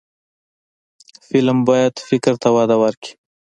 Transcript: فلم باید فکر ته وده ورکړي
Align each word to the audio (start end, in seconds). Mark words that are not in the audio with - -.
فلم 1.27 1.57
باید 1.67 1.93
فکر 2.07 2.33
ته 2.41 2.47
وده 2.57 2.75
ورکړي 2.83 3.11